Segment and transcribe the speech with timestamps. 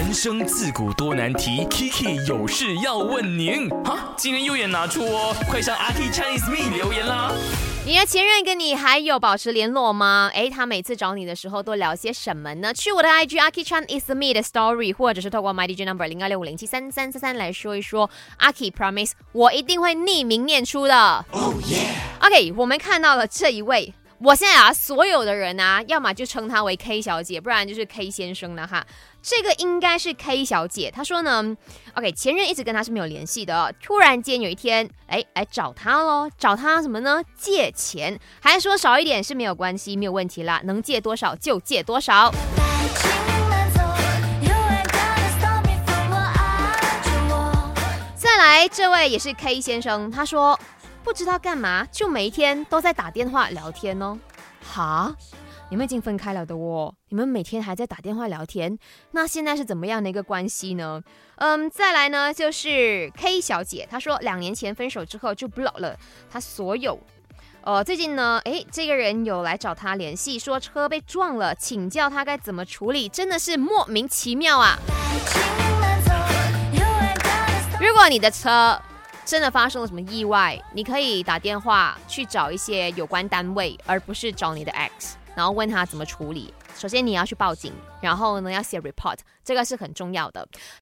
[0.00, 3.68] 人生自古多难题，Kiki 有事要问您。
[3.84, 7.30] 哈，今天右眼拿出哦，快上阿 K Chinese Me 留言啦。
[7.84, 10.30] 你的前任跟你还有保持联络吗？
[10.32, 12.72] 诶，他每次找你的时候都聊些什么呢？
[12.72, 18.08] 去我的 IG Aki Chan is me 的 story，或者是透过 My DJ number 零二六五零七三三三三来说一说。
[18.38, 21.26] Aki promise 我一定会匿名念出的。
[21.32, 22.26] Oh yeah。
[22.26, 23.92] OK，我们看到了这一位。
[24.22, 28.86] 我现在啊，所有的人啊，要么就称她为 K 小姐，不然就是 K 先生了哈。
[29.22, 31.56] 这个应该是 K 小姐，她说呢
[31.94, 37.22] ，OK，前任一直跟她是没有联系的，突然间有一天，哎，来找她喽，找她什么呢？
[37.34, 42.30] 借钱，还说少一点是没有关系，没有问题啦，能借多少就借多少。
[48.14, 50.60] 再来，这位也是 K 先生，他说。
[51.02, 54.18] 不知道干嘛，就每一天都在打电话聊天哦。
[54.62, 55.14] 哈，
[55.70, 58.78] 你们已经分开了的哦，你们每天还在打电话聊天，
[59.12, 61.02] 那现在是怎么样的一个关系呢？
[61.36, 65.96] 嗯，再来呢，就是 K 小姐，她说两年前分手之后就 block 了
[66.30, 67.00] 她所有。
[67.62, 74.78] 呃，最近呢，诶，这个人有来找她联系，说车被撞了，请教她该怎么处理，真的是莫名其妙啊。
[77.80, 78.80] 如果你的车，
[79.30, 86.52] 真的发生了什么意外，你可以打电话去找一些有关单位，而不是找你的 X，然后问他怎么处理。
[86.76, 90.44] 首先你要去报警，然后呢要写 report，这个是很重要的。